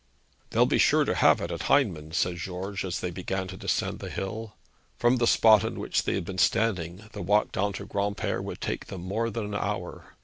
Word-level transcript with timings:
'They'll 0.49 0.65
be 0.65 0.79
sure 0.79 1.05
to 1.05 1.13
have 1.13 1.39
it 1.41 1.51
at 1.51 1.67
Heinman's,' 1.69 2.17
said 2.17 2.37
George, 2.37 2.83
as 2.83 3.01
they 3.01 3.11
began 3.11 3.47
to 3.47 3.55
descend 3.55 3.99
the 3.99 4.09
hill. 4.09 4.55
From 4.97 5.17
the 5.17 5.27
spot 5.27 5.63
on 5.63 5.79
which 5.79 6.05
they 6.05 6.15
had 6.15 6.25
been 6.25 6.39
standing 6.39 7.07
the 7.11 7.21
walk 7.21 7.51
down 7.51 7.71
to 7.73 7.85
Granpere 7.85 8.41
would 8.41 8.61
take 8.61 8.87
them 8.87 9.01
more 9.03 9.29
than 9.29 9.45
an 9.45 9.53
hour. 9.53 10.15